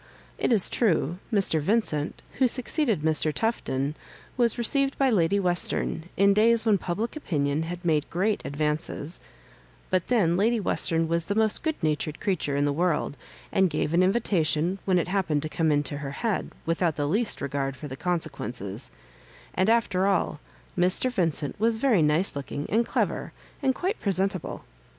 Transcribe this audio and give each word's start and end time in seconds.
It 0.39 0.51
is 0.51 0.67
true, 0.67 1.19
Mr. 1.31 1.61
Vincent, 1.61 2.23
who 2.39 2.47
succeeded 2.47 3.03
Mr. 3.03 3.31
Tufton, 3.31 3.93
was 4.35 4.57
re 4.57 4.63
ceived 4.63 4.97
by 4.97 5.11
Lady 5.11 5.39
Western, 5.39 6.05
in 6.17 6.33
days 6.33 6.65
when 6.65 6.79
public 6.79 7.15
opinion 7.15 7.61
had 7.61 7.85
made 7.85 8.09
great 8.09 8.43
advances; 8.43 9.19
but 9.91 10.07
then 10.07 10.35
Lady 10.37 10.59
Western 10.59 11.07
was 11.07 11.25
the 11.25 11.35
most 11.35 11.61
good 11.61 11.75
natured 11.83 12.19
crea 12.19 12.35
ture 12.35 12.55
in 12.55 12.65
the 12.65 12.73
world, 12.73 13.15
and 13.51 13.69
gave 13.69 13.93
an 13.93 14.01
invitation, 14.01 14.79
when 14.85 14.97
it 14.97 15.07
happened 15.07 15.43
to 15.43 15.49
come 15.49 15.71
into 15.71 15.97
her 15.97 16.09
head, 16.09 16.49
without 16.65 16.95
the 16.95 17.07
least 17.07 17.39
regard 17.39 17.75
for 17.77 17.87
the 17.87 17.95
consequences; 17.95 18.89
and, 19.53 19.69
after 19.69 20.07
all, 20.07 20.39
Mr. 20.75 21.11
Vincent 21.11 21.59
was 21.59 21.77
very 21.77 22.01
nice 22.01 22.35
looking 22.35 22.67
and 22.71 22.87
clever, 22.87 23.33
and 23.61 23.75
quite 23.75 23.99
presentable. 23.99 24.65